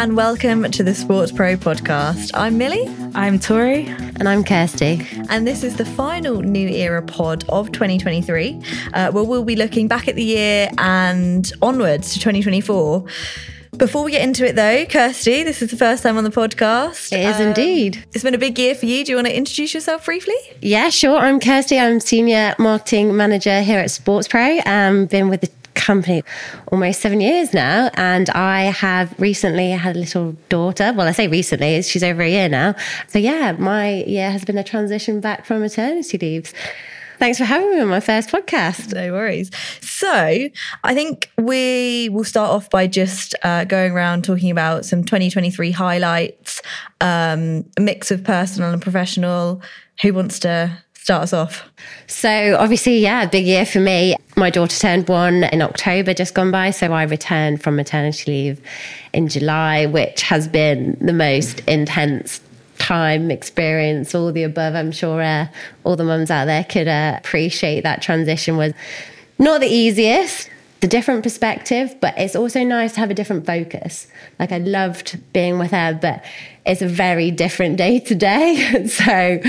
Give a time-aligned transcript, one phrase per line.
[0.00, 2.30] and welcome to the Sports Pro podcast.
[2.32, 2.88] I'm Milly.
[3.14, 3.84] I'm Tori.
[3.86, 5.06] And I'm Kirsty.
[5.28, 8.62] And this is the final New Era pod of 2023,
[8.94, 13.04] uh, where we'll be looking back at the year and onwards to 2024.
[13.76, 17.12] Before we get into it, though, Kirsty, this is the first time on the podcast.
[17.12, 18.02] It is um, indeed.
[18.14, 19.04] It's been a big year for you.
[19.04, 20.34] Do you want to introduce yourself briefly?
[20.62, 21.18] Yeah, sure.
[21.18, 21.78] I'm Kirsty.
[21.78, 24.60] I'm Senior Marketing Manager here at Sports Pro.
[24.64, 26.22] Um, been with the company
[26.68, 27.90] almost seven years now.
[27.94, 30.92] And I have recently had a little daughter.
[30.94, 32.74] Well, I say recently, she's over a year now.
[33.08, 36.52] So, yeah, my year has been a transition back from maternity leaves.
[37.18, 38.94] Thanks for having me on my first podcast.
[38.94, 39.50] No worries.
[39.82, 40.48] So,
[40.84, 45.70] I think we will start off by just uh, going around talking about some 2023
[45.70, 46.62] highlights,
[47.02, 49.60] um, a mix of personal and professional.
[50.00, 50.78] Who wants to
[51.10, 51.68] start us off?
[52.06, 54.14] So, obviously, yeah, big year for me.
[54.36, 56.70] My daughter turned one in October, just gone by.
[56.70, 58.60] So, I returned from maternity leave
[59.12, 62.40] in July, which has been the most intense
[62.78, 64.76] time, experience, all the above.
[64.76, 65.48] I'm sure uh,
[65.82, 68.72] all the mums out there could uh, appreciate that transition was
[69.36, 70.48] not the easiest.
[70.80, 74.06] The different perspective, but it's also nice to have a different focus.
[74.38, 76.24] Like I loved being with her, but
[76.64, 78.86] it's a very different day to day.
[78.86, 79.42] so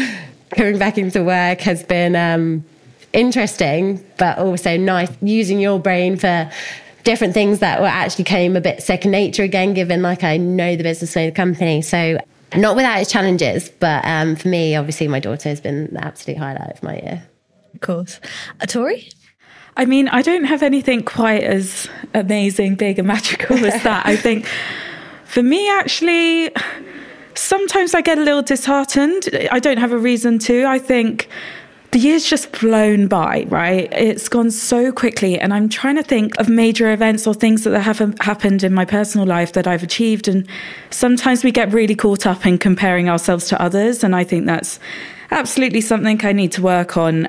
[0.55, 2.65] coming back into work has been um,
[3.13, 6.49] interesting, but also nice using your brain for
[7.03, 10.75] different things that were actually came a bit second nature again, given like I know
[10.75, 11.81] the business, know the company.
[11.81, 12.17] So
[12.55, 16.37] not without its challenges, but um, for me, obviously, my daughter has been the absolute
[16.37, 17.23] highlight of my year.
[17.73, 18.19] Of course.
[18.59, 19.09] A Tori?
[19.77, 24.05] I mean, I don't have anything quite as amazing, big, and magical as that.
[24.05, 24.45] I think
[25.25, 26.51] for me, actually,
[27.35, 29.29] sometimes I get a little disheartened.
[29.51, 30.65] I don't have a reason to.
[30.65, 31.29] I think
[31.91, 33.91] the year's just flown by, right?
[33.91, 35.37] It's gone so quickly.
[35.37, 38.85] And I'm trying to think of major events or things that have happened in my
[38.85, 40.29] personal life that I've achieved.
[40.29, 40.47] And
[40.89, 44.03] sometimes we get really caught up in comparing ourselves to others.
[44.05, 44.79] And I think that's
[45.31, 47.27] absolutely something I need to work on.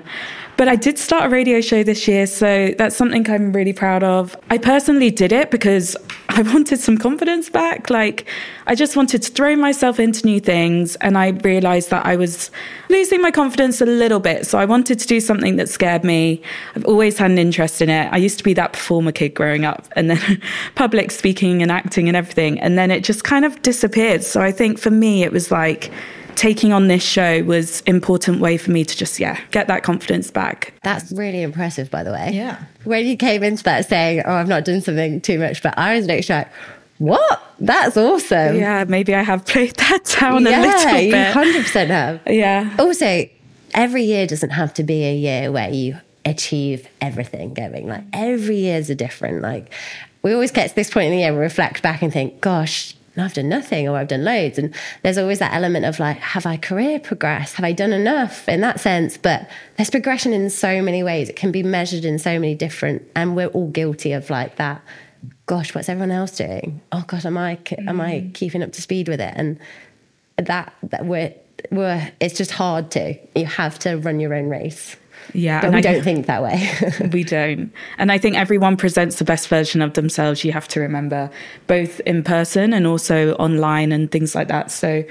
[0.57, 4.03] But I did start a radio show this year, so that's something I'm really proud
[4.03, 4.37] of.
[4.51, 5.97] I personally did it because
[6.29, 7.91] I wanted some confidence back.
[7.91, 8.27] Like,
[8.67, 12.51] I just wanted to throw myself into new things, and I realized that I was
[12.91, 14.47] losing my confidence a little bit.
[14.47, 16.43] So I wanted to do something that scared me.
[16.77, 18.13] I've always had an interest in it.
[18.13, 20.43] I used to be that performer kid growing up, and then
[20.75, 22.61] public speaking and acting and everything.
[22.61, 24.23] And then it just kind of disappeared.
[24.23, 25.91] So I think for me, it was like,
[26.37, 30.31] taking on this show was important way for me to just yeah get that confidence
[30.31, 30.75] back.
[30.82, 32.31] That's really impressive by the way.
[32.32, 32.62] Yeah.
[32.84, 35.97] When you came into that saying oh i've not done something too much but i
[35.97, 36.53] was literally like
[36.98, 37.42] what?
[37.59, 38.56] That's awesome.
[38.56, 41.54] Yeah maybe i have played that down yeah, a little bit.
[41.54, 42.21] you 100% have.
[42.26, 42.76] Yeah.
[42.78, 43.28] Also
[43.75, 47.88] every year doesn't have to be a year where you achieve everything going.
[47.88, 49.42] Like every year is a different.
[49.42, 49.72] Like
[50.22, 52.94] we always get to this point in the year we reflect back and think gosh
[53.17, 54.59] I've done nothing or I've done loads.
[54.59, 57.56] And there's always that element of like, have I career progressed?
[57.56, 59.19] Have I done enough in that sense?
[59.19, 61.28] But there's progression in so many ways.
[61.28, 64.83] It can be measured in so many different, and we're all guilty of like that.
[65.47, 66.81] Gosh, what's everyone else doing?
[66.91, 68.34] Oh God, am I am I mm.
[68.34, 69.34] keeping up to speed with it?
[69.37, 69.59] And
[70.39, 71.34] that that we're
[71.71, 73.15] we're it's just hard to.
[73.34, 74.97] You have to run your own race.
[75.33, 75.60] Yeah.
[75.60, 76.69] But we I, don't think that way.
[77.12, 77.72] we don't.
[77.99, 81.31] And I think everyone presents the best version of themselves, you have to remember,
[81.66, 84.71] both in person and also online and things like that.
[84.71, 85.05] So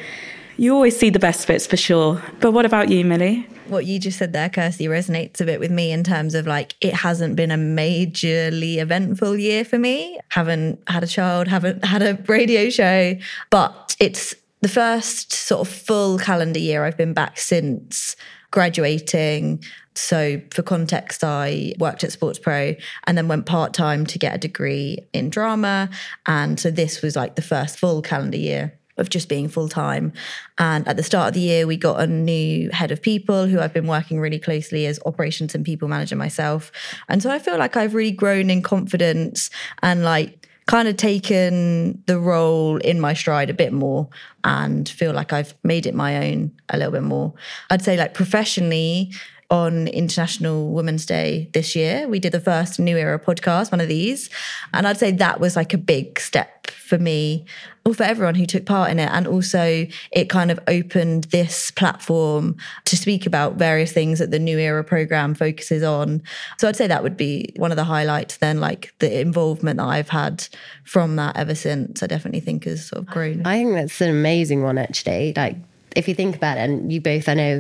[0.57, 2.22] you always see the best bits for sure.
[2.39, 3.47] But what about you, Milly?
[3.67, 6.75] What you just said there, Kirsty, resonates a bit with me in terms of like
[6.81, 10.19] it hasn't been a majorly eventful year for me.
[10.29, 13.16] Haven't had a child, haven't had a radio show,
[13.49, 18.16] but it's the first sort of full calendar year I've been back since
[18.51, 19.63] graduating.
[19.95, 22.75] So, for context, I worked at Sports Pro
[23.06, 25.89] and then went part time to get a degree in drama.
[26.25, 30.13] And so, this was like the first full calendar year of just being full time.
[30.57, 33.59] And at the start of the year, we got a new head of people who
[33.59, 36.72] I've been working really closely as operations and people manager myself.
[37.09, 39.49] And so I feel like I've really grown in confidence
[39.81, 40.41] and like
[40.72, 44.08] kind of taken the role in my stride a bit more
[44.46, 47.34] and feel like I've made it my own a little bit more.
[47.70, 49.12] I'd say like professionally,
[49.51, 52.07] on International Women's Day this year.
[52.07, 54.29] We did the first New Era podcast, one of these.
[54.73, 57.45] And I'd say that was like a big step for me
[57.85, 59.09] or for everyone who took part in it.
[59.11, 62.55] And also, it kind of opened this platform
[62.85, 66.21] to speak about various things that the New Era program focuses on.
[66.57, 69.87] So I'd say that would be one of the highlights, then, like the involvement that
[69.87, 70.47] I've had
[70.85, 72.01] from that ever since.
[72.01, 73.45] I definitely think has sort of grown.
[73.45, 75.33] I think that's an amazing one, actually.
[75.35, 75.57] Like,
[75.96, 77.59] if you think about it, and you both, I know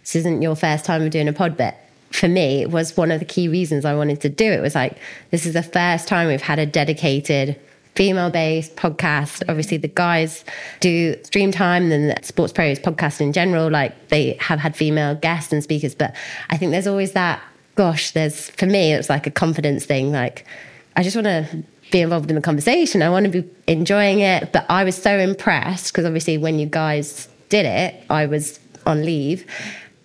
[0.00, 1.76] this isn't your first time of doing a pod, but
[2.10, 4.60] for me, it was one of the key reasons I wanted to do it.
[4.60, 4.98] Was like,
[5.30, 7.58] this is the first time we've had a dedicated
[7.94, 9.42] female based podcast.
[9.48, 10.44] Obviously, the guys
[10.80, 13.70] do stream time and then Sports Pros podcast in general.
[13.70, 16.14] Like they have had female guests and speakers, but
[16.50, 17.42] I think there's always that.
[17.74, 20.12] Gosh, there's for me, it's like a confidence thing.
[20.12, 20.46] Like
[20.94, 23.02] I just want to be involved in the conversation.
[23.02, 24.52] I want to be enjoying it.
[24.52, 29.04] But I was so impressed because obviously when you guys did it, I was on
[29.04, 29.46] leave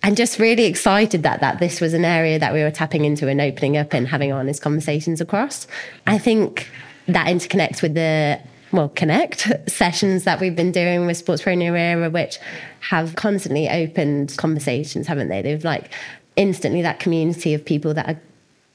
[0.02, 3.26] and just really excited that that this was an area that we were tapping into
[3.26, 5.66] and opening up and having honest conversations across.
[6.06, 6.70] I think
[7.06, 8.38] that interconnects with the
[8.70, 12.38] well, connect sessions that we've been doing with Sports Pro New Era, which
[12.80, 15.40] have constantly opened conversations, haven't they?
[15.40, 15.90] They've like
[16.36, 18.20] instantly that community of people that are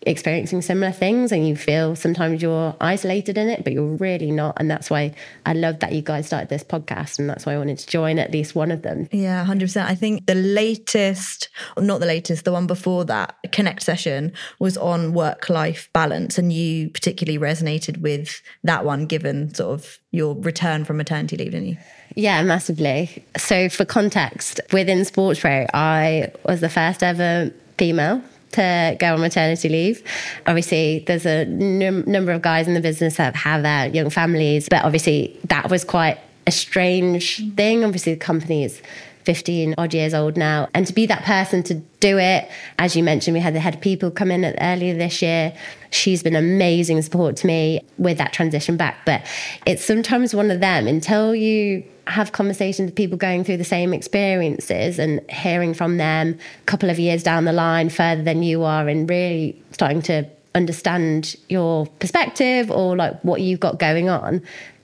[0.05, 4.55] experiencing similar things and you feel sometimes you're isolated in it, but you're really not.
[4.57, 5.13] And that's why
[5.45, 7.19] I love that you guys started this podcast.
[7.19, 9.07] And that's why I wanted to join at least one of them.
[9.11, 9.85] Yeah, 100%.
[9.85, 15.13] I think the latest, not the latest, the one before that, Connect session was on
[15.13, 16.37] work life balance.
[16.37, 21.51] And you particularly resonated with that one, given sort of your return from maternity leave,
[21.51, 21.77] didn't you?
[22.15, 23.25] Yeah, massively.
[23.37, 28.21] So, for context, within Sports Pro, I was the first ever female
[28.53, 30.03] to go on maternity leave.
[30.47, 34.67] Obviously, there's a num- number of guys in the business that have their young families,
[34.69, 37.83] but obviously, that was quite a strange thing.
[37.83, 38.81] Obviously, the company is
[39.25, 40.69] 15 odd years old now.
[40.73, 43.75] And to be that person to do it, as you mentioned, we had the head
[43.75, 45.53] of people come in earlier this year.
[45.91, 48.97] She's been amazing support to me with that transition back.
[49.05, 49.25] But
[49.65, 53.93] it's sometimes one of them until you have conversations with people going through the same
[53.93, 58.63] experiences and hearing from them a couple of years down the line further than you
[58.63, 64.41] are and really starting to understand your perspective or like what you've got going on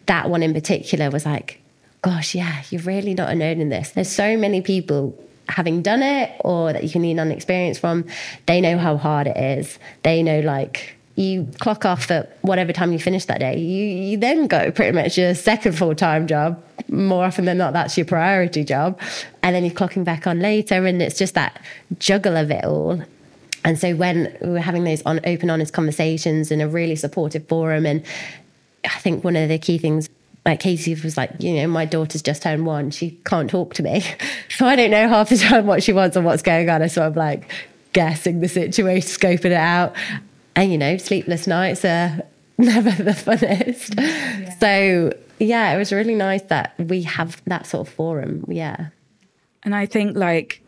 [0.08, 1.60] that one in particular was like
[2.02, 3.92] gosh, yeah, you're really not alone in this.
[3.92, 5.18] There's so many people
[5.48, 8.06] having done it or that you can lean on experience from.
[8.46, 9.80] They know how hard it is.
[10.04, 13.58] They know like you clock off at whatever time you finish that day.
[13.58, 16.64] You, you then go pretty much your second full time job.
[16.88, 18.98] More often than not, that's your priority job.
[19.44, 20.86] And then you're clocking back on later.
[20.86, 21.62] And it's just that
[21.98, 23.04] juggle of it all.
[23.66, 27.46] And so when we were having those on open, honest conversations in a really supportive
[27.50, 28.06] forum, and
[28.86, 30.10] I think one of the key things
[30.46, 32.92] like Katie was like, you know, my daughter's just turned one.
[32.92, 34.04] She can't talk to me.
[34.58, 36.82] So I don't know half the time what she wants or what's going on.
[36.82, 37.50] I sort of like
[37.94, 39.96] guessing the situation, scoping it out.
[40.56, 42.22] And, you know, sleepless nights are
[42.58, 43.96] never the funnest.
[43.98, 44.58] Yeah.
[44.60, 48.46] So, yeah, it was really nice that we have that sort of forum.
[48.48, 48.88] Yeah.
[49.64, 50.62] And I think like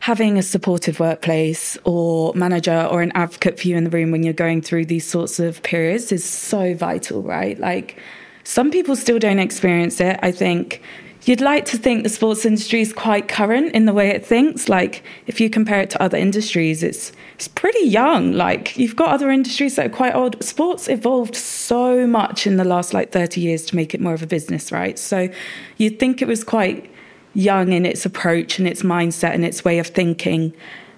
[0.00, 4.22] having a supportive workplace or manager or an advocate for you in the room when
[4.22, 7.58] you're going through these sorts of periods is so vital, right?
[7.58, 7.98] Like,
[8.44, 10.18] some people still don't experience it.
[10.22, 10.80] I think
[11.26, 14.68] you'd like to think the sports industry is quite current in the way it thinks.
[14.68, 18.32] Like if you compare it to other industries, it's it's pretty young.
[18.32, 20.42] Like you've got other industries that are quite old.
[20.42, 24.22] Sports evolved so much in the last like 30 years to make it more of
[24.22, 24.98] a business, right?
[24.98, 25.28] So
[25.76, 26.90] you'd think it was quite
[27.34, 30.54] young in its approach and its mindset and its way of thinking.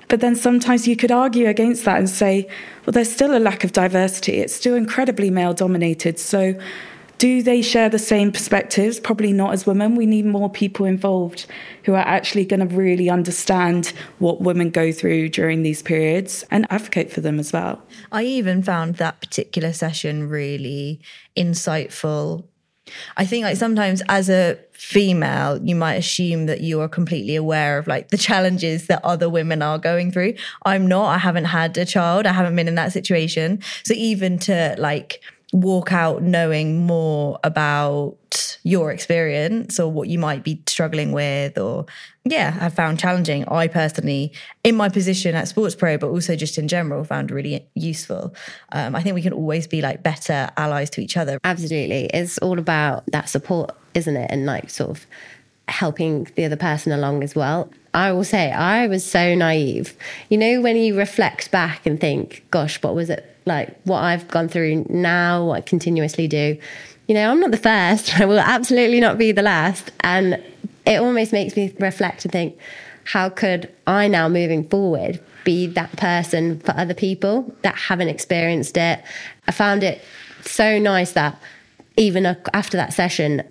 [0.08, 2.48] But then sometimes you could argue against that and say,
[2.86, 4.38] well, there's still a lack of diversity.
[4.38, 6.18] It's still incredibly male dominated.
[6.18, 6.58] So
[7.18, 9.00] do they share the same perspectives?
[9.00, 9.96] Probably not as women.
[9.96, 11.46] We need more people involved
[11.84, 16.66] who are actually going to really understand what women go through during these periods and
[16.70, 17.82] advocate for them as well.
[18.12, 21.00] I even found that particular session really
[21.36, 22.44] insightful.
[23.16, 27.78] I think like sometimes as a female, you might assume that you are completely aware
[27.78, 30.34] of like the challenges that other women are going through.
[30.64, 31.06] I'm not.
[31.06, 32.26] I haven't had a child.
[32.26, 33.60] I haven't been in that situation.
[33.84, 35.20] So even to like
[35.52, 41.86] walk out knowing more about your experience or what you might be struggling with or
[42.24, 43.48] yeah have found challenging.
[43.48, 47.66] I personally in my position at sports pro but also just in general found really
[47.74, 48.34] useful.
[48.72, 51.38] Um, i think we can always be like better allies to each other.
[51.42, 52.06] Absolutely.
[52.12, 54.30] It's all about that support isn't it?
[54.30, 55.06] And like sort of
[55.68, 59.96] helping the other person along as well I will say I was so naive.
[60.28, 64.28] You know, when you reflect back and think, gosh, what was it like what I've
[64.28, 66.56] gone through now, what I continuously do.
[67.08, 69.90] You know, I'm not the first, I will absolutely not be the last.
[70.00, 70.40] And
[70.86, 72.56] it almost makes me reflect and think,
[73.02, 78.76] how could I now moving forward be that person for other people that haven't experienced
[78.76, 79.02] it?
[79.48, 80.00] I found it
[80.42, 81.36] so nice that
[81.96, 83.42] even after that session,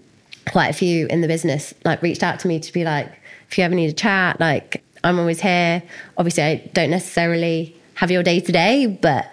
[0.49, 3.11] quite a few in the business like reached out to me to be like,
[3.49, 5.83] if you ever need a chat, like I'm always here.
[6.17, 9.27] Obviously, I don't necessarily have your day to day, but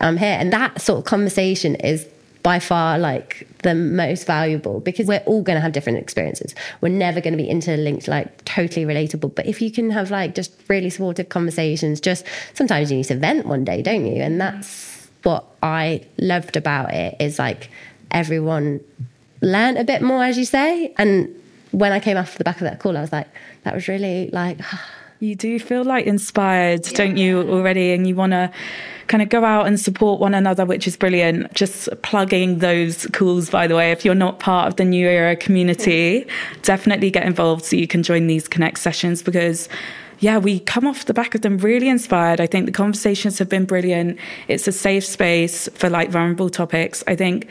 [0.00, 0.36] I'm here.
[0.38, 2.06] And that sort of conversation is
[2.42, 6.54] by far like the most valuable because we're all going to have different experiences.
[6.80, 9.34] We're never going to be interlinked, like totally relatable.
[9.34, 12.24] But if you can have like just really supportive conversations, just
[12.54, 14.22] sometimes you need to vent one day, don't you?
[14.22, 17.70] And that's what I loved about it is like
[18.10, 18.80] everyone
[19.42, 20.94] learned a bit more, as you say.
[20.96, 21.34] And
[21.72, 23.28] when I came off the back of that call, I was like,
[23.64, 24.58] that was really like.
[25.22, 26.96] You do feel like inspired, yeah.
[26.96, 27.92] don't you, already?
[27.92, 28.50] And you want to
[29.06, 31.52] kind of go out and support one another, which is brilliant.
[31.52, 35.36] Just plugging those calls, by the way, if you're not part of the New Era
[35.36, 36.26] community,
[36.62, 39.68] definitely get involved so you can join these Connect sessions because
[40.20, 42.40] yeah, we come off the back of them really inspired.
[42.40, 44.18] I think the conversations have been brilliant.
[44.48, 47.02] It's a safe space for like vulnerable topics.
[47.06, 47.46] I think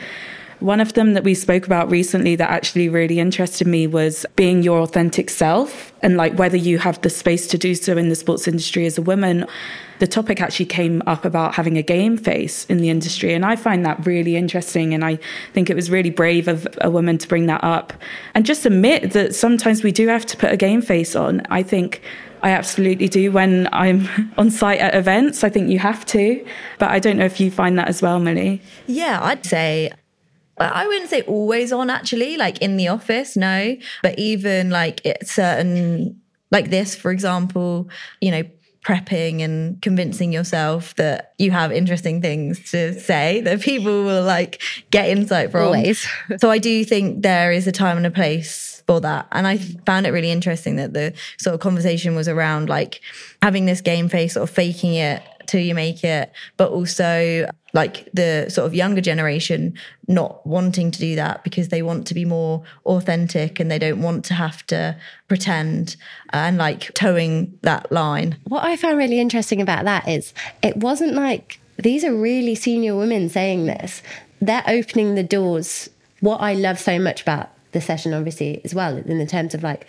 [0.59, 4.61] one of them that we spoke about recently that actually really interested me was being
[4.61, 8.15] your authentic self and like whether you have the space to do so in the
[8.15, 9.45] sports industry as a woman.
[9.99, 13.33] The topic actually came up about having a game face in the industry.
[13.33, 14.93] And I find that really interesting.
[14.93, 15.19] And I
[15.53, 17.93] think it was really brave of a woman to bring that up
[18.33, 21.41] and just admit that sometimes we do have to put a game face on.
[21.49, 22.01] I think
[22.41, 25.43] I absolutely do when I'm on site at events.
[25.43, 26.45] I think you have to.
[26.79, 28.61] But I don't know if you find that as well, Milly.
[28.87, 29.91] Yeah, I'd say
[30.65, 33.77] I wouldn't say always on actually, like in the office, no.
[34.03, 36.19] But even like certain,
[36.51, 37.89] like this, for example,
[38.21, 38.43] you know,
[38.83, 44.61] prepping and convincing yourself that you have interesting things to say that people will like
[44.89, 45.65] get insight from.
[45.65, 46.07] Always.
[46.37, 49.27] so I do think there is a time and a place for that.
[49.31, 53.01] And I found it really interesting that the sort of conversation was around like
[53.41, 58.07] having this game face, sort of faking it till you make it, but also like
[58.13, 59.73] the sort of younger generation
[60.07, 64.01] not wanting to do that because they want to be more authentic and they don't
[64.01, 64.95] want to have to
[65.27, 65.95] pretend
[66.33, 68.37] uh, and like towing that line.
[68.47, 72.95] What I found really interesting about that is it wasn't like these are really senior
[72.95, 74.01] women saying this.
[74.41, 75.89] They're opening the doors.
[76.21, 79.63] What I love so much about the session, obviously, as well, in the terms of
[79.63, 79.85] like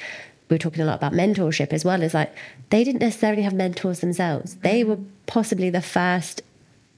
[0.48, 2.34] we are talking a lot about mentorship as well, is like
[2.70, 4.56] they didn't necessarily have mentors themselves.
[4.56, 4.98] They were
[5.30, 6.42] possibly the first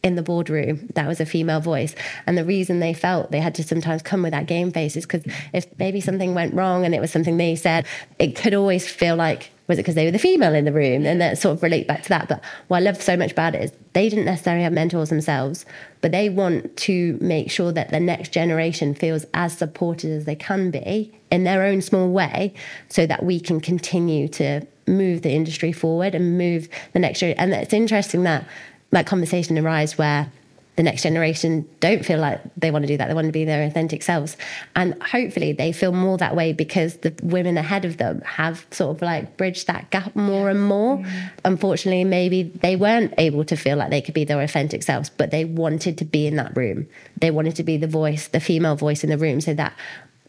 [0.03, 1.95] in the boardroom that was a female voice.
[2.27, 5.07] And the reason they felt they had to sometimes come with that game face is
[5.07, 5.23] because
[5.53, 7.87] if maybe something went wrong and it was something they said,
[8.19, 11.07] it could always feel like, was it because they were the female in the room?
[11.07, 12.27] And that sort of relate back to that.
[12.27, 15.65] But what I love so much about it is they didn't necessarily have mentors themselves,
[16.01, 20.37] but they want to make sure that the next generation feels as supported as they
[20.37, 22.55] can be in their own small way
[22.89, 27.35] so that we can continue to move the industry forward and move the next year.
[27.39, 28.47] And it's interesting that
[28.91, 30.31] that conversation arise where
[30.77, 33.09] the next generation don't feel like they want to do that.
[33.09, 34.39] They want to be their authentic selves.
[34.75, 38.97] And hopefully they feel more that way because the women ahead of them have sort
[38.97, 40.97] of like bridged that gap more and more.
[40.97, 41.31] Mm.
[41.45, 45.31] Unfortunately, maybe they weren't able to feel like they could be their authentic selves, but
[45.31, 46.87] they wanted to be in that room.
[47.19, 49.75] They wanted to be the voice, the female voice in the room so that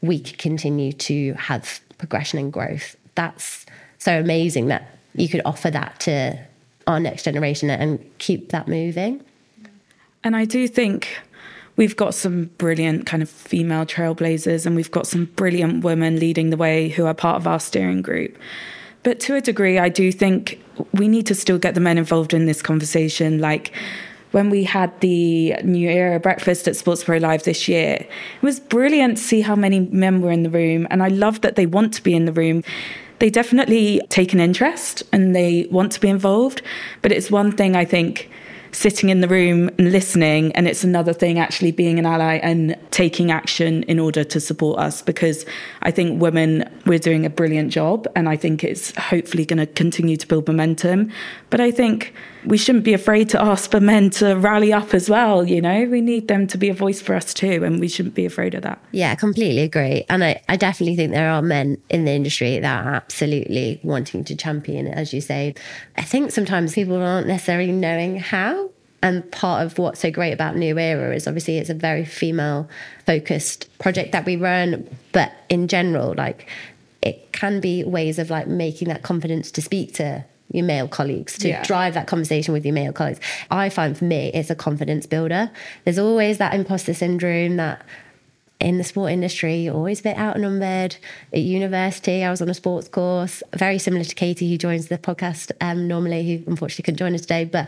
[0.02, 2.98] we could continue to have progression and growth.
[3.16, 3.63] That's
[4.04, 6.38] so amazing that you could offer that to
[6.88, 9.24] our next generation and keep that moving.
[10.26, 11.08] And I do think
[11.78, 16.50] we've got some brilliant kind of female trailblazers and we've got some brilliant women leading
[16.50, 18.38] the way who are part of our steering group.
[19.04, 20.62] But to a degree, I do think
[20.94, 23.40] we need to still get the men involved in this conversation.
[23.40, 23.74] Like
[24.32, 28.10] when we had the New Era breakfast at Sports Pro Live this year, it
[28.42, 30.88] was brilliant to see how many men were in the room.
[30.90, 32.64] And I love that they want to be in the room
[33.24, 36.62] they definitely take an interest and they want to be involved.
[37.02, 38.30] But it's one thing I think
[38.74, 42.76] sitting in the room and listening, and it's another thing actually being an ally and
[42.92, 45.02] taking action in order to support us.
[45.02, 45.46] Because
[45.84, 49.68] I think women, we're doing a brilliant job, and I think it's hopefully going to
[49.68, 51.10] continue to build momentum.
[51.50, 52.14] But I think
[52.46, 55.48] we shouldn't be afraid to ask for men to rally up as well.
[55.48, 58.16] You know, we need them to be a voice for us too, and we shouldn't
[58.16, 58.80] be afraid of that.
[58.92, 60.06] Yeah, completely agree.
[60.10, 64.24] And I, I definitely think there are men in the industry that are absolutely wanting
[64.26, 65.56] to champion it, as you say.
[65.98, 68.70] I think sometimes people aren't necessarily knowing how.
[69.02, 72.70] And part of what's so great about New Era is obviously it's a very female
[73.06, 74.88] focused project that we run.
[75.12, 76.48] But in general, like
[77.02, 80.24] it can be ways of like making that confidence to speak to
[80.54, 81.64] your male colleagues to yeah.
[81.64, 83.20] drive that conversation with your male colleagues.
[83.52, 85.52] I find for me, it's a confidence builder.
[85.84, 87.84] There's always that imposter syndrome that
[88.60, 90.96] in the sport industry, you're always a bit outnumbered.
[91.34, 94.98] At university, I was on a sports course, very similar to Katie, who joins the
[94.98, 97.44] podcast um, normally, who unfortunately couldn't join us today.
[97.44, 97.68] But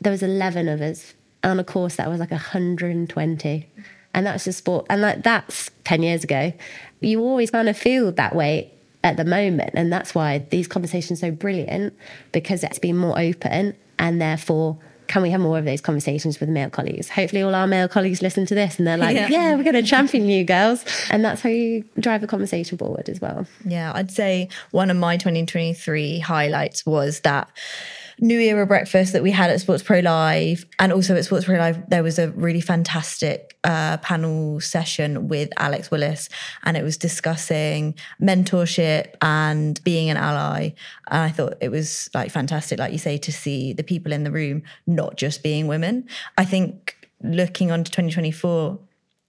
[0.00, 3.68] there was 11 of us on a course that was like 120.
[4.14, 4.86] And that's just sport.
[4.90, 6.52] And like that's 10 years ago.
[7.00, 8.72] You always kind of feel that way
[9.04, 9.70] at the moment.
[9.74, 11.94] And that's why these conversations are so brilliant
[12.32, 14.78] because it's been more open and therefore
[15.08, 17.10] can we have more of those conversations with male colleagues?
[17.10, 19.74] Hopefully, all our male colleagues listen to this and they're like, yeah, yeah we're going
[19.74, 20.86] to champion you girls.
[21.10, 23.46] And that's how you drive the conversation forward as well.
[23.66, 27.50] Yeah, I'd say one of my 2023 highlights was that
[28.22, 31.58] New Era breakfast that we had at Sports Pro Live, and also at Sports Pro
[31.58, 36.28] Live, there was a really fantastic uh, panel session with Alex Willis,
[36.62, 40.70] and it was discussing mentorship and being an ally.
[41.08, 44.22] And I thought it was like fantastic, like you say, to see the people in
[44.22, 46.06] the room not just being women.
[46.38, 48.78] I think looking on to 2024,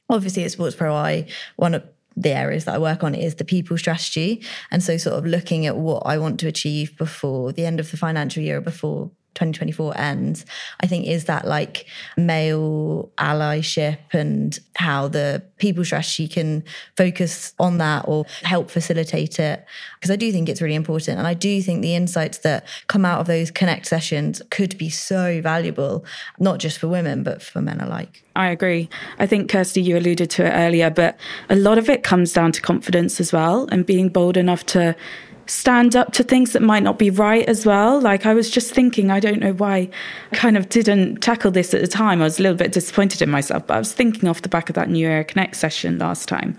[0.07, 1.83] obviously at Sports Pro I, one of
[2.15, 4.43] the areas that I work on is the people strategy.
[4.72, 7.91] And so, sort of looking at what I want to achieve before the end of
[7.91, 10.45] the financial year, before 2024 ends,
[10.79, 11.85] I think is that like
[12.17, 16.63] male allyship and how the people strategy can
[16.97, 19.65] focus on that or help facilitate it.
[19.95, 21.17] Because I do think it's really important.
[21.17, 24.89] And I do think the insights that come out of those connect sessions could be
[24.89, 26.05] so valuable,
[26.39, 28.23] not just for women, but for men alike.
[28.35, 28.89] I agree.
[29.19, 31.17] I think, Kirsty, you alluded to it earlier, but
[31.49, 34.95] a lot of it comes down to confidence as well and being bold enough to
[35.45, 38.00] stand up to things that might not be right as well.
[38.00, 39.89] Like I was just thinking, I don't know why
[40.31, 42.21] I kind of didn't tackle this at the time.
[42.21, 44.69] I was a little bit disappointed in myself, but I was thinking off the back
[44.69, 46.57] of that New Era Connect session last time.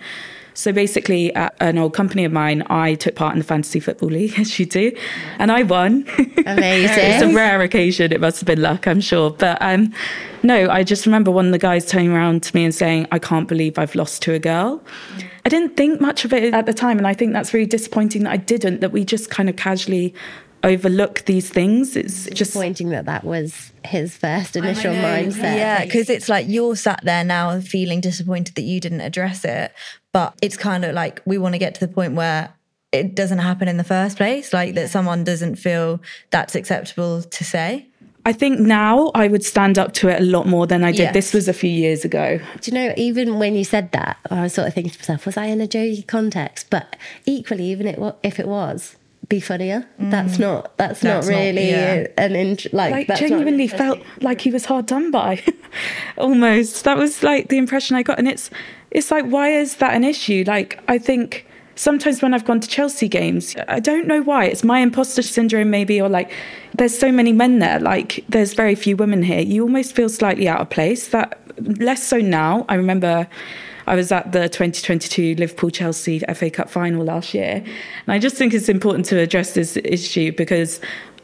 [0.54, 4.08] So basically, at an old company of mine, I took part in the fantasy football
[4.08, 4.92] league, as you do,
[5.38, 6.06] and I won.
[6.46, 6.96] Amazing.
[6.96, 8.12] it's a rare occasion.
[8.12, 9.30] It must have been luck, I'm sure.
[9.30, 9.92] But um,
[10.44, 13.18] no, I just remember one of the guys turning around to me and saying, "I
[13.18, 14.80] can't believe I've lost to a girl."
[15.44, 18.24] I didn't think much of it at the time, and I think that's really disappointing
[18.24, 18.80] that I didn't.
[18.80, 20.14] That we just kind of casually
[20.62, 21.94] overlook these things.
[21.96, 25.56] It's just disappointing that that was his first initial mindset.
[25.56, 29.72] Yeah, because it's like you're sat there now feeling disappointed that you didn't address it.
[30.12, 32.54] But it's kind of like we want to get to the point where
[32.92, 37.44] it doesn't happen in the first place, like that someone doesn't feel that's acceptable to
[37.44, 37.88] say.
[38.26, 41.00] I think now I would stand up to it a lot more than I did.
[41.00, 41.14] Yes.
[41.14, 42.40] This was a few years ago.
[42.60, 45.26] Do you know, even when you said that, I was sort of thinking to myself,
[45.26, 46.70] was I in a jokey context?
[46.70, 48.96] But equally, even it, if it was,
[49.28, 49.86] be funnier.
[50.00, 50.10] Mm.
[50.10, 50.76] That's not.
[50.78, 52.06] That's, That's not not- really yeah.
[52.16, 52.92] an int- like.
[52.92, 55.42] Like that's genuinely felt like he was hard done by.
[56.18, 56.84] Almost.
[56.84, 58.18] That was like the impression I got.
[58.18, 58.50] And it's
[58.90, 60.44] it's like, why is that an issue?
[60.46, 64.46] Like I think sometimes when I've gone to Chelsea games, I don't know why.
[64.46, 66.32] It's my imposter syndrome maybe, or like
[66.74, 69.40] there's so many men there, like there's very few women here.
[69.40, 71.08] You almost feel slightly out of place.
[71.08, 72.64] That less so now.
[72.68, 73.28] I remember
[73.86, 77.62] I was at the 2022 Liverpool Chelsea FA Cup final last year.
[77.62, 80.80] And I just think it's important to address this issue because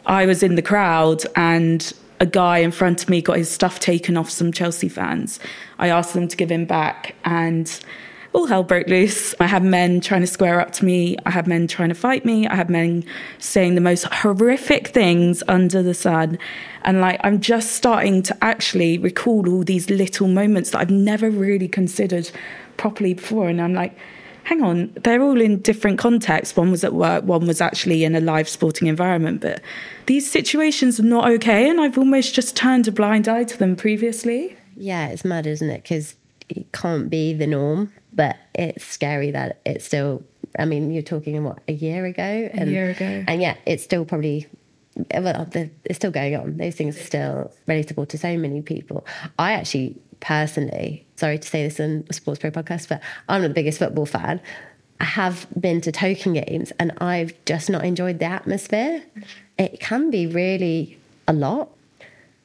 [0.07, 3.81] I was in the crowd and a guy in front of me got his stuff
[3.81, 5.41] taken off some Chelsea fans.
[5.79, 7.81] I asked them to give him back and
[8.33, 9.35] all hell broke loose.
[9.41, 11.17] I had men trying to square up to me.
[11.27, 12.47] I had men trying to fight me.
[12.47, 13.05] I had men
[13.39, 16.39] saying the most horrific things under the sun.
[16.83, 21.29] And like, I'm just starting to actually recall all these little moments that I've never
[21.29, 22.31] really considered
[22.77, 23.49] properly before.
[23.49, 23.97] And I'm like,
[24.45, 26.57] hang on, they're all in different contexts.
[26.57, 29.41] One was at work, one was actually in a live sporting environment.
[29.41, 29.61] But
[30.07, 31.69] these situations are not okay.
[31.69, 34.57] And I've almost just turned a blind eye to them previously.
[34.77, 35.83] Yeah, it's mad, isn't it?
[35.83, 36.15] Because
[36.49, 40.23] it can't be the norm, but it's scary that it's still.
[40.59, 43.25] I mean, you're talking what a year ago, and, year ago.
[43.29, 44.47] and yeah, it's still probably.
[45.15, 46.57] Well, the, it's still going on.
[46.57, 49.07] Those things are still relatable to so many people.
[49.39, 53.49] I actually, personally, sorry to say this in a Sports Pro podcast, but I'm not
[53.49, 54.41] the biggest football fan.
[54.99, 59.05] I have been to token games, and I've just not enjoyed the atmosphere.
[59.59, 61.71] It can be really a lot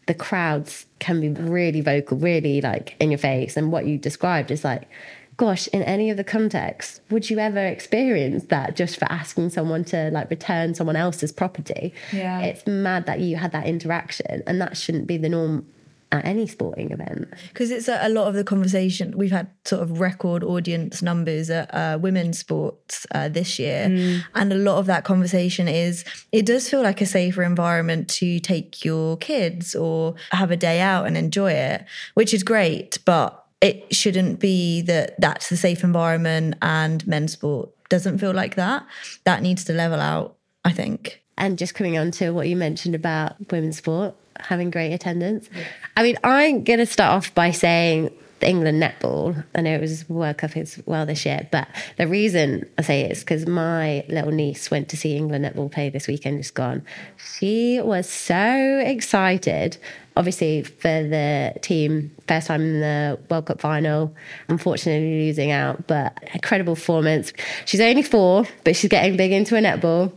[0.07, 3.57] the crowds can be really vocal, really like in your face.
[3.57, 4.87] And what you described is like,
[5.37, 9.83] gosh, in any of the contexts, would you ever experience that just for asking someone
[9.85, 11.93] to like return someone else's property?
[12.11, 12.41] Yeah.
[12.41, 15.65] It's mad that you had that interaction, and that shouldn't be the norm
[16.11, 17.27] at any sporting event.
[17.49, 21.49] because it's a, a lot of the conversation we've had sort of record audience numbers
[21.49, 26.45] at uh, women's sports uh, this year and a lot of that conversation is it
[26.45, 31.07] does feel like a safer environment to take your kids or have a day out
[31.07, 36.55] and enjoy it which is great but it shouldn't be that that's the safe environment
[36.61, 38.85] and men's sport doesn't feel like that
[39.23, 42.95] that needs to level out i think And just coming on to what you mentioned
[42.95, 45.49] about women's sport having great attendance.
[45.95, 49.43] I mean, I'm going to start off by saying England netball.
[49.55, 53.01] I know it was World Cup as well this year, but the reason I say
[53.01, 56.53] it is because my little niece went to see England netball play this weekend, just
[56.53, 56.83] gone.
[57.17, 59.77] She was so excited.
[60.17, 64.15] Obviously, for the team, first time in the World Cup final,
[64.47, 67.33] unfortunately losing out, but incredible performance.
[67.65, 70.13] She's only four, but she's getting big into a netball.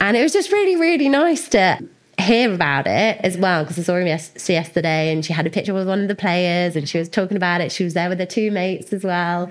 [0.00, 1.78] And it was just really, really nice to
[2.18, 5.50] hear about it as well because I saw her yes- yesterday and she had a
[5.50, 7.72] picture with one of the players and she was talking about it.
[7.72, 9.50] She was there with her two mates as well.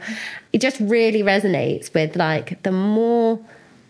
[0.53, 3.39] It just really resonates with like the more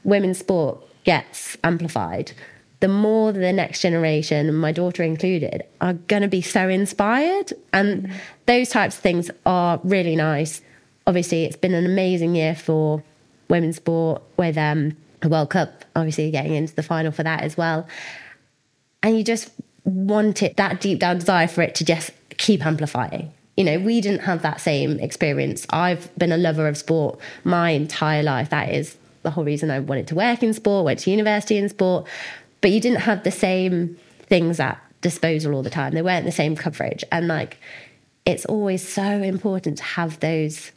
[0.03, 2.31] women's sport gets amplified,
[2.81, 7.53] the more the next generation, my daughter included, are going to be so inspired.
[7.71, 8.11] And
[8.47, 10.61] those types of things are really nice.
[11.07, 13.03] Obviously, it's been an amazing year for
[13.49, 17.55] women's sport with um, the World Cup, obviously getting into the final for that as
[17.55, 17.87] well.
[19.03, 19.51] And you just
[19.83, 23.31] want it, that deep down desire for it to just keep amplifying.
[23.57, 25.67] You know, we didn't have that same experience.
[25.69, 28.49] I've been a lover of sport my entire life.
[28.49, 31.69] That is the whole reason I wanted to work in sport, went to university in
[31.69, 32.07] sport
[32.61, 35.93] but you didn't have the same things at disposal all the time.
[35.93, 37.03] They weren't the same coverage.
[37.11, 37.57] And like,
[38.25, 40.71] it's always so important to have those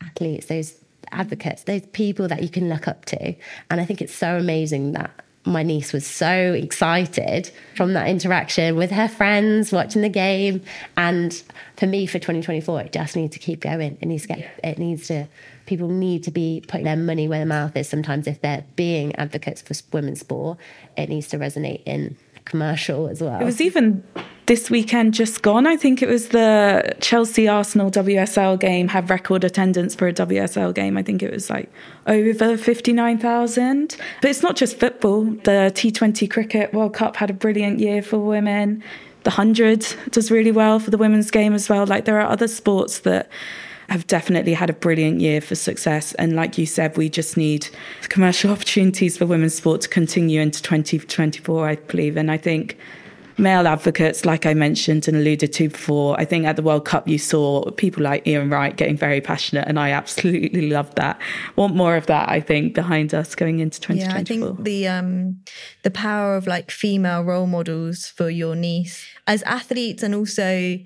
[0.00, 0.74] athletes, those
[1.12, 3.34] advocates, those people that you can look up to.
[3.70, 5.10] And I think it's so amazing that
[5.44, 10.62] my niece was so excited from that interaction with her friends watching the game.
[10.96, 11.32] And
[11.76, 13.96] for me, for 2024, it just needs to keep going.
[14.00, 15.26] It needs to get, it needs to,
[15.68, 17.88] people need to be putting their money where their mouth is.
[17.88, 20.58] Sometimes if they're being advocates for women's sport,
[20.96, 23.38] it needs to resonate in commercial as well.
[23.38, 24.02] It was even
[24.46, 25.66] this weekend just gone.
[25.66, 30.74] I think it was the Chelsea Arsenal WSL game had record attendance for a WSL
[30.74, 30.96] game.
[30.96, 31.70] I think it was like
[32.06, 33.96] over 59,000.
[34.22, 35.24] But it's not just football.
[35.24, 38.82] The T20 Cricket World Cup had a brilliant year for women.
[39.24, 41.86] The 100 does really well for the women's game as well.
[41.86, 43.28] Like there are other sports that
[43.88, 46.12] have definitely had a brilliant year for success.
[46.14, 47.68] And like you said, we just need
[48.02, 52.16] commercial opportunities for women's sport to continue into 2024, I believe.
[52.16, 52.76] And I think
[53.38, 56.18] male advocates, like I mentioned and alluded to before.
[56.20, 59.66] I think at the World Cup, you saw people like Ian Wright getting very passionate,
[59.68, 61.20] and I absolutely love that.
[61.56, 64.12] Want more of that, I think, behind us going into 2024.
[64.12, 65.40] Yeah, I think the um,
[65.82, 70.78] the power of like female role models for your niece as athletes and also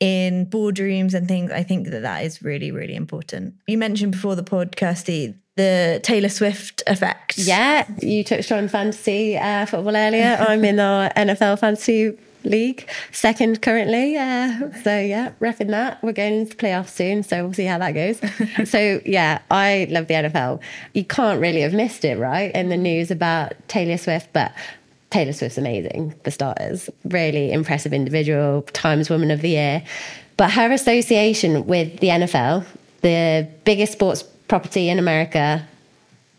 [0.00, 1.50] in boardrooms and things.
[1.50, 3.54] I think that that is really, really important.
[3.66, 7.36] You mentioned before the podcast, the Taylor Swift effect.
[7.36, 10.36] Yeah, you touched on fantasy uh, football earlier.
[10.48, 14.16] I'm in our NFL fantasy league, second currently.
[14.16, 16.02] Uh, so yeah, repping that.
[16.02, 18.20] We're going into the playoffs soon, so we'll see how that goes.
[18.70, 20.60] so yeah, I love the NFL.
[20.94, 22.54] You can't really have missed it, right?
[22.54, 24.52] In the news about Taylor Swift, but
[25.10, 26.90] Taylor Swift's amazing for starters.
[27.04, 29.82] Really impressive individual, Times Woman of the Year.
[30.36, 32.64] But her association with the NFL,
[33.00, 35.66] the biggest sports property in America,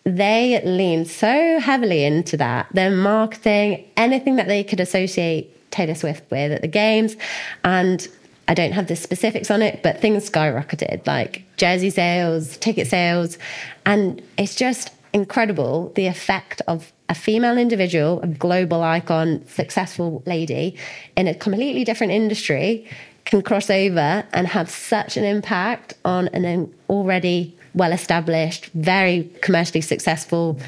[0.03, 2.67] they lean so heavily into that.
[2.73, 7.15] Their marketing, anything that they could associate Taylor Swift with at the games.
[7.63, 8.08] And
[8.47, 13.38] I don't have the specifics on it, but things skyrocketed like jersey sales, ticket sales.
[13.86, 20.78] And it's just incredible the effect of a female individual, a global icon, successful lady
[21.17, 22.88] in a completely different industry
[23.26, 29.82] can cross over and have such an impact on an already well established, very commercially
[29.82, 30.60] successful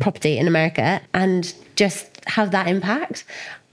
[0.00, 3.24] property in America and just have that impact.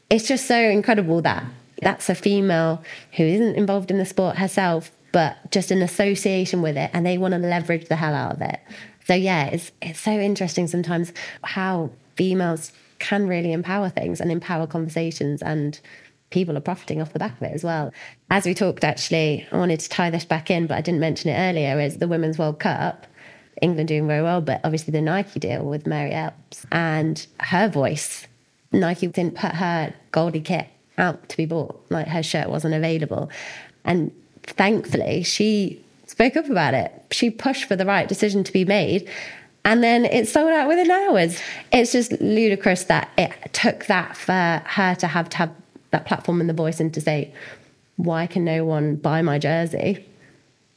[0.10, 1.44] It's just so incredible that
[1.82, 2.84] that's a female
[3.14, 7.18] who isn't involved in the sport herself, but just an association with it and they
[7.18, 8.60] want to leverage the hell out of it.
[9.06, 14.68] So yeah, it's it's so interesting sometimes how females can really empower things and empower
[14.68, 15.80] conversations and
[16.30, 17.94] people are profiting off the back of it as well.
[18.30, 21.30] As we talked, actually, I wanted to tie this back in, but I didn't mention
[21.30, 23.08] it earlier, is the Women's World Cup.
[23.62, 28.28] England doing very well, but obviously the Nike deal with Mary Earps and her voice.
[28.74, 33.30] Nike didn't put her Goldie kit out to be bought, like her shirt wasn't available.
[33.86, 34.12] And
[34.44, 36.92] thankfully, she spoke up about it.
[37.12, 39.10] She pushed for the right decision to be made.
[39.66, 41.40] And then it sold out within hours.
[41.74, 45.52] It's just ludicrous that it took that for her to have to have
[45.92, 47.34] that platform and the voice and to say,
[47.98, 50.06] why can no one buy my jersey?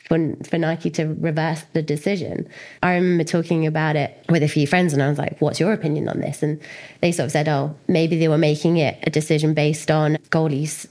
[0.09, 2.48] For, for Nike to reverse the decision.
[2.83, 5.74] I remember talking about it with a few friends and I was like, what's your
[5.74, 6.42] opinion on this?
[6.42, 6.59] And
[7.03, 10.87] they sort of said, oh, maybe they were making it a decision based on goalies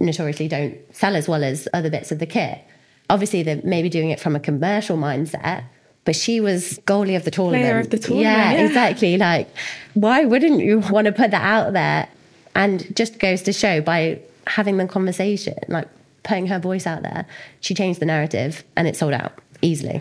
[0.00, 2.58] notoriously don't sell as well as other bits of the kit.
[3.08, 5.64] Obviously, they're maybe doing it from a commercial mindset,
[6.04, 7.62] but she was goalie of the tournament.
[7.62, 8.24] Player of the tournament.
[8.24, 9.18] Yeah, yeah, exactly.
[9.18, 9.48] Like,
[9.94, 12.08] why wouldn't you want to put that out there
[12.54, 15.88] and just goes to show by having the conversation, like
[16.22, 17.26] putting her voice out there,
[17.60, 19.32] she changed the narrative and it sold out
[19.62, 20.00] easily.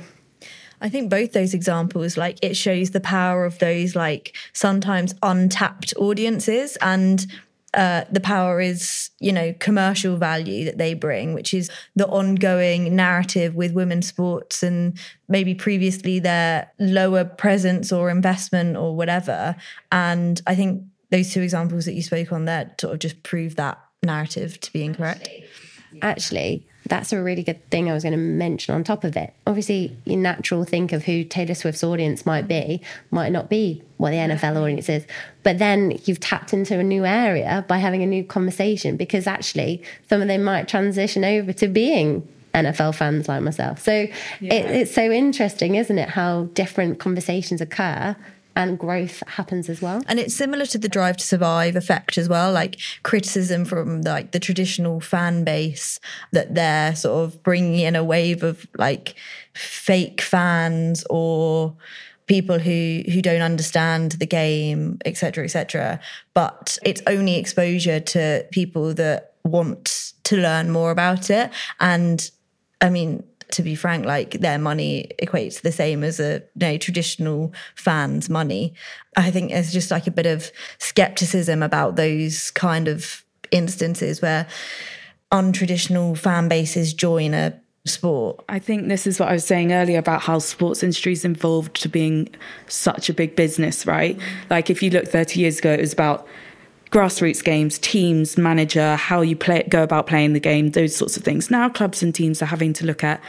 [0.82, 5.94] I think both those examples, like it shows the power of those like sometimes untapped
[5.98, 7.26] audiences and
[7.73, 12.95] uh, the power is, you know, commercial value that they bring, which is the ongoing
[12.95, 19.55] narrative with women's sports and maybe previously their lower presence or investment or whatever.
[19.91, 23.55] And I think those two examples that you spoke on there sort of just prove
[23.55, 25.29] that narrative to be incorrect.
[26.01, 29.34] Actually, that's a really good thing I was going to mention on top of it.
[29.47, 34.10] Obviously, your natural think of who Taylor Swift's audience might be might not be what
[34.10, 35.06] the NFL audience is.
[35.43, 39.82] But then you've tapped into a new area by having a new conversation because actually
[40.10, 43.80] some of them might transition over to being NFL fans like myself.
[43.80, 44.08] So
[44.39, 44.54] yeah.
[44.54, 48.15] it, it's so interesting, isn't it, how different conversations occur
[48.60, 50.04] and growth happens as well.
[50.06, 54.32] And it's similar to the drive to survive effect as well, like criticism from like
[54.32, 55.98] the traditional fan base
[56.34, 59.15] that they're sort of bringing in a wave of like
[59.54, 61.74] fake fans or
[62.26, 66.00] people who who don't understand the game etc etc
[66.36, 72.30] but it's only exposure to people that want to learn more about it and
[72.82, 76.78] i mean to be frank, like their money equates the same as a you know,
[76.78, 78.74] traditional fan's money.
[79.18, 84.48] I think there's just like a bit of skepticism about those kind of instances where
[85.32, 88.44] untraditional fan bases join a sport.
[88.50, 91.76] I think this is what I was saying earlier about how sports industry is involved
[91.82, 92.30] to being
[92.68, 94.20] such a big business, right?
[94.50, 96.28] Like if you look 30 years ago, it was about
[96.91, 101.23] grassroots games, teams, manager, how you play, go about playing the game, those sorts of
[101.23, 101.52] things.
[101.52, 103.21] Now, clubs and teams are having to look at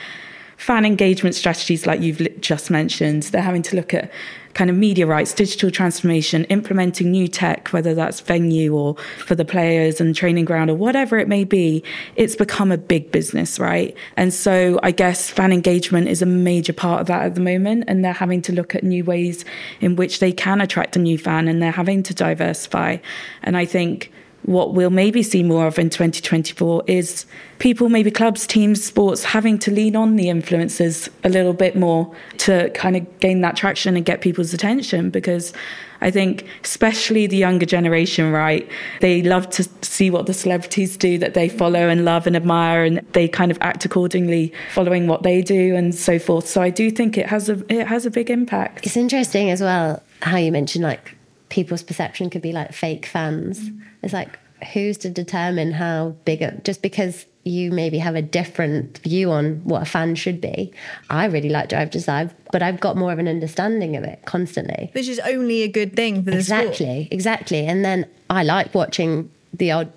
[0.57, 3.25] fan engagement strategies, like you've just mentioned.
[3.25, 4.11] They're having to look at
[4.55, 9.45] kind of media rights, digital transformation, implementing new tech, whether that's venue or for the
[9.45, 11.83] players and training ground or whatever it may be,
[12.17, 13.97] it's become a big business, right?
[14.17, 17.85] And so I guess fan engagement is a major part of that at the moment.
[17.87, 19.45] And they're having to look at new ways
[19.81, 22.99] in which they can attract a new fan and they're having to diversify.
[23.43, 27.27] And I think what we'll maybe see more of in 2024 is
[27.59, 32.15] people, maybe clubs, teams, sports, having to lean on the influencers a little bit more
[32.39, 35.53] to kind of gain that traction and get people's attention because
[36.01, 38.69] I think, especially the younger generation, right?
[39.01, 42.85] They love to see what the celebrities do that they follow and love and admire,
[42.85, 46.49] and they kind of act accordingly, following what they do and so forth.
[46.49, 48.87] So I do think it has a it has a big impact.
[48.87, 51.17] It's interesting as well how you mentioned like
[51.51, 53.61] people's perception could be like fake fans.
[53.61, 53.83] Mm.
[54.03, 54.39] It's like
[54.73, 59.57] who's to determine how big it, just because you maybe have a different view on
[59.65, 60.73] what a fan should be.
[61.09, 64.21] I really like Drive to Survive, but I've got more of an understanding of it
[64.27, 64.91] constantly.
[64.93, 67.09] Which is only a good thing for the Exactly, sport.
[67.11, 67.67] exactly.
[67.67, 69.93] And then I like watching the odd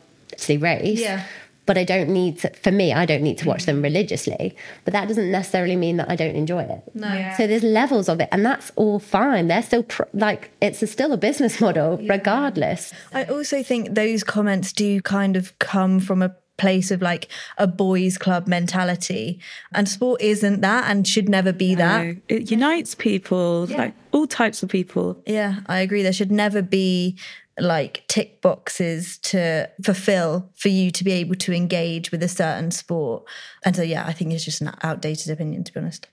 [0.50, 1.00] race.
[1.00, 1.26] Yeah
[1.66, 4.56] but I don't need to, for me, I don't need to watch them religiously.
[4.86, 6.84] But that doesn't necessarily mean that I don't enjoy it.
[6.94, 7.08] No.
[7.08, 7.38] Yeah.
[7.38, 9.48] So there's levels of it, and that's all fine.
[9.48, 12.14] They're still pr- like, it's a, still a business model, yeah.
[12.14, 12.94] regardless.
[13.14, 17.66] I also think those comments do kind of come from a place of like a
[17.66, 19.40] boys club mentality
[19.74, 23.78] and sport isn't that and should never be that it unites people yeah.
[23.78, 27.18] like all types of people yeah i agree there should never be
[27.60, 32.72] like tick boxes to fulfill for you to be able to engage with a certain
[32.72, 33.24] sport.
[33.64, 36.08] And so, yeah, I think it's just an outdated opinion, to be honest.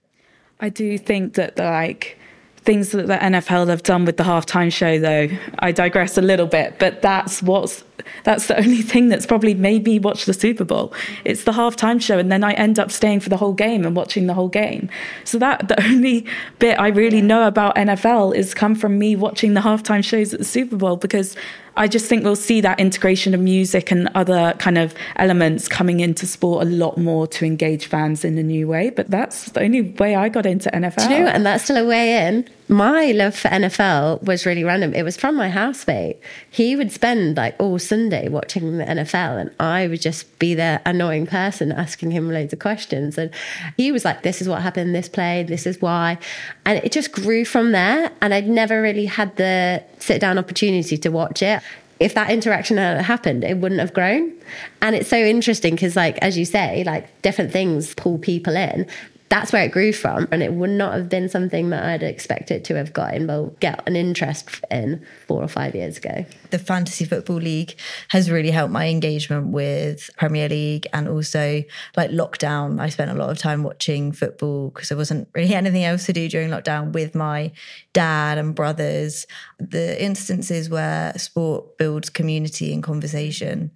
[0.60, 2.18] I do think that, like,
[2.64, 6.46] things that the NFL have done with the halftime show, though, I digress a little
[6.46, 7.84] bit, but that's what's
[8.24, 10.92] that's the only thing that's probably made me watch the Super Bowl.
[11.24, 13.94] It's the halftime show, and then I end up staying for the whole game and
[13.94, 14.88] watching the whole game.
[15.24, 16.26] So that the only
[16.58, 20.38] bit I really know about NFL is come from me watching the halftime shows at
[20.38, 21.36] the Super Bowl because
[21.80, 26.00] I just think we'll see that integration of music and other kind of elements coming
[26.00, 28.90] into sport a lot more to engage fans in a new way.
[28.90, 31.08] But that's the only way I got into NFL.
[31.08, 32.46] Do you and that's still a way in.
[32.70, 34.94] My love for NFL was really random.
[34.94, 36.20] It was from my housemate.
[36.48, 40.80] He would spend like all Sunday watching the NFL, and I would just be the
[40.86, 43.18] annoying person asking him loads of questions.
[43.18, 43.32] And
[43.76, 46.16] he was like, This is what happened, this play, this is why.
[46.64, 48.12] And it just grew from there.
[48.20, 51.60] And I'd never really had the sit down opportunity to watch it
[51.98, 54.32] if that interaction had happened, it wouldn't have grown.
[54.80, 58.86] And it's so interesting because, like, as you say, like different things pull people in
[59.30, 60.26] that's where it grew from.
[60.32, 63.80] And it would not have been something that I'd expected to have got involved, get
[63.86, 66.26] an interest in four or five years ago.
[66.50, 71.62] The Fantasy Football League has really helped my engagement with Premier League and also
[71.96, 72.80] like lockdown.
[72.80, 76.12] I spent a lot of time watching football because there wasn't really anything else to
[76.12, 77.52] do during lockdown with my
[77.92, 79.26] dad and brothers.
[79.60, 83.70] The instances where sport builds community and conversation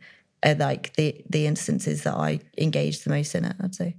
[0.45, 3.95] are like the the instances that I engage the most in it, I'd say.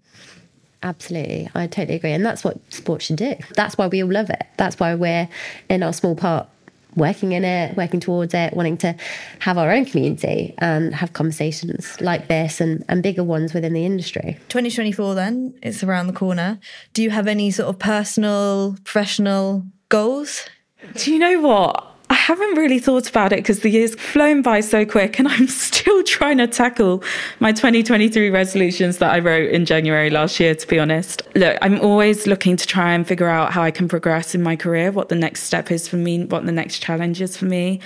[0.85, 1.49] Absolutely.
[1.55, 2.11] I totally agree.
[2.11, 3.35] And that's what sports should do.
[3.55, 4.43] That's why we all love it.
[4.57, 5.27] That's why we're
[5.67, 6.47] in our small part
[6.95, 8.95] working in it, working towards it, wanting to
[9.39, 13.83] have our own community and have conversations like this and, and bigger ones within the
[13.83, 14.37] industry.
[14.49, 16.59] 2024 then, it's around the corner.
[16.93, 20.45] Do you have any sort of personal, professional goals?
[20.93, 21.94] Do you know what?
[22.25, 26.01] Haven't really thought about it because the year's flown by so quick and I'm still
[26.01, 27.03] trying to tackle
[27.39, 31.21] my 2023 resolutions that I wrote in January last year, to be honest.
[31.35, 34.55] Look, I'm always looking to try and figure out how I can progress in my
[34.55, 37.79] career, what the next step is for me, what the next challenge is for me.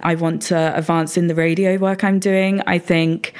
[0.00, 2.62] I want to advance in the radio work I'm doing.
[2.66, 3.34] I think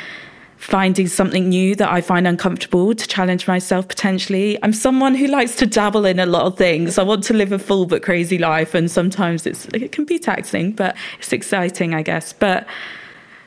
[0.56, 4.58] finding something new that I find uncomfortable to challenge myself potentially.
[4.62, 6.98] I'm someone who likes to dabble in a lot of things.
[6.98, 10.18] I want to live a full but crazy life and sometimes it's it can be
[10.18, 12.32] taxing, but it's exciting, I guess.
[12.32, 12.66] But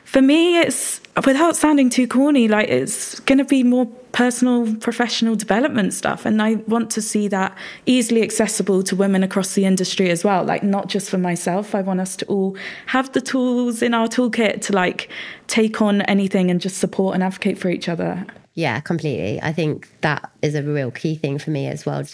[0.04, 5.36] for me it's without sounding too corny, like it's going to be more personal professional
[5.36, 6.26] development stuff.
[6.26, 10.44] And i want to see that easily accessible to women across the industry as well.
[10.44, 11.74] Like not just for myself.
[11.74, 15.08] I want us to all have the tools in our toolkit to like
[15.46, 18.26] take on anything and just support and advocate for each other.
[18.54, 19.40] Yeah completely.
[19.42, 22.04] I think that is a real key thing for me as well.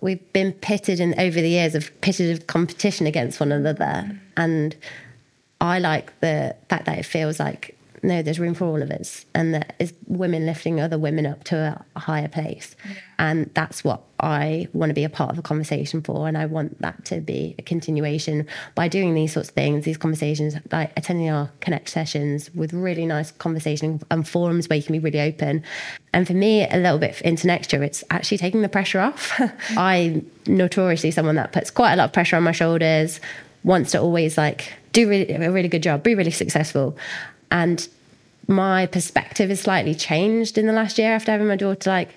[0.00, 4.18] We've been pitted in over the years of pitted competition against one another.
[4.36, 4.76] And
[5.60, 9.24] i like the fact that it feels like no, there's room for all of us,
[9.34, 12.96] and that is women lifting other women up to a higher place, yeah.
[13.18, 16.46] and that's what I want to be a part of the conversation for, and I
[16.46, 20.92] want that to be a continuation by doing these sorts of things, these conversations, like
[20.96, 25.20] attending our connect sessions with really nice conversation and forums where you can be really
[25.20, 25.62] open.
[26.12, 29.40] And for me, a little bit into next year, it's actually taking the pressure off.
[29.76, 33.18] I'm notoriously someone that puts quite a lot of pressure on my shoulders,
[33.64, 36.96] wants to always like do really, a really good job, be really successful.
[37.50, 37.86] And
[38.48, 41.90] my perspective has slightly changed in the last year after having my daughter.
[41.90, 42.10] Like,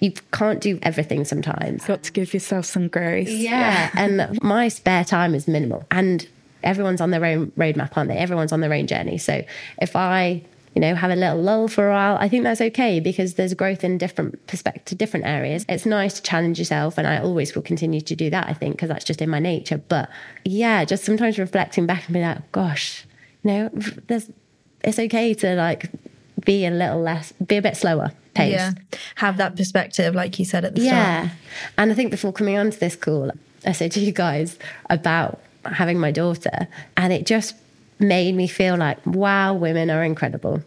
[0.00, 1.84] you can't do everything sometimes.
[1.84, 3.30] Got to give yourself some grace.
[3.30, 3.50] Yeah.
[3.50, 3.90] yeah.
[3.96, 5.84] and my spare time is minimal.
[5.90, 6.26] And
[6.62, 8.16] everyone's on their own roadmap, aren't they?
[8.16, 9.18] Everyone's on their own journey.
[9.18, 9.44] So
[9.80, 10.42] if I,
[10.74, 13.54] you know, have a little lull for a while, I think that's okay because there's
[13.54, 15.64] growth in different perspective, different areas.
[15.68, 18.48] It's nice to challenge yourself, and I always will continue to do that.
[18.48, 19.78] I think because that's just in my nature.
[19.78, 20.08] But
[20.44, 23.04] yeah, just sometimes reflecting back and be like, gosh,
[23.42, 23.70] you know,
[24.06, 24.30] there's
[24.84, 25.90] it's okay to like
[26.44, 28.52] be a little less, be a bit slower pace.
[28.52, 28.72] Yeah,
[29.16, 30.90] have that perspective, like you said at the yeah.
[30.90, 31.24] start.
[31.24, 31.30] Yeah,
[31.78, 33.30] and I think before coming on to this call,
[33.66, 37.54] I said to you guys about having my daughter, and it just
[38.00, 40.62] made me feel like, wow, women are incredible.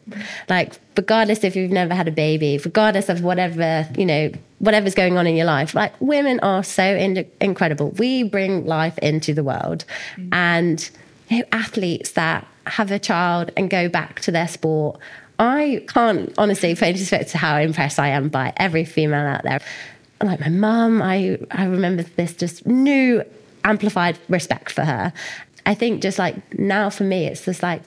[0.49, 5.17] Like, regardless if you've never had a baby, regardless of whatever, you know, whatever's going
[5.17, 7.91] on in your life, like, women are so in- incredible.
[7.91, 9.85] We bring life into the world.
[10.17, 10.33] Mm-hmm.
[10.33, 10.89] And
[11.29, 14.99] you know, athletes that have a child and go back to their sport.
[15.39, 19.59] I can't honestly put into perspective how impressed I am by every female out there.
[20.23, 23.23] Like my mum, I, I remember this just new
[23.63, 25.11] amplified respect for her.
[25.65, 27.81] I think just like now for me, it's just like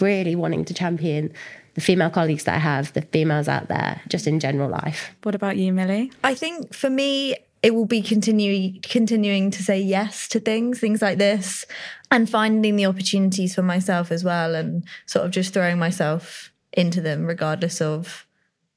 [0.00, 1.32] really wanting to champion
[1.74, 5.14] the female colleagues that I have, the females out there, just in general life.
[5.22, 6.10] What about you, Milly?
[6.24, 7.36] I think for me,
[7.68, 11.66] it will be continuing continuing to say yes to things things like this
[12.10, 17.02] and finding the opportunities for myself as well and sort of just throwing myself into
[17.02, 18.26] them regardless of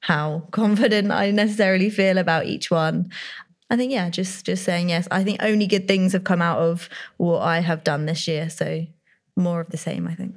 [0.02, 3.10] how confident I necessarily feel about each one.
[3.70, 5.08] I think yeah, just just saying yes.
[5.10, 8.50] I think only good things have come out of what I have done this year,
[8.50, 8.86] so
[9.38, 10.36] more of the same, I think.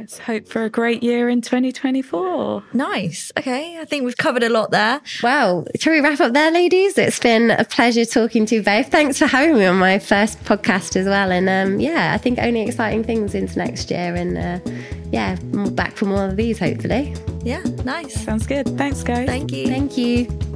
[0.00, 2.64] Let's hope for a great year in 2024.
[2.72, 3.30] Nice.
[3.36, 3.78] Okay.
[3.78, 5.02] I think we've covered a lot there.
[5.22, 6.96] Well, shall we wrap up there, ladies?
[6.96, 8.90] It's been a pleasure talking to you both.
[8.90, 11.30] Thanks for having me on my first podcast as well.
[11.30, 14.14] And um, yeah, I think only exciting things into next year.
[14.14, 14.70] And uh,
[15.10, 15.36] yeah,
[15.72, 17.14] back for more of these, hopefully.
[17.42, 17.62] Yeah.
[17.84, 18.24] Nice.
[18.24, 18.78] Sounds good.
[18.78, 19.26] Thanks, guys.
[19.26, 19.66] Thank you.
[19.66, 20.49] Thank you.